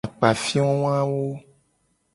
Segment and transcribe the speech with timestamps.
[0.07, 1.21] Akpafio wawo.